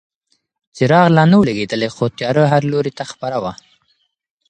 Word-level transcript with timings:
څراغ 0.75 1.05
لا 1.15 1.23
نه 1.31 1.35
و 1.39 1.47
لګېدلی 1.49 1.89
خو 1.95 2.05
تیاره 2.17 2.43
هر 2.53 2.63
لوري 2.71 2.91
ته 2.97 3.03
خپره 3.11 3.37
وه. 3.43 3.53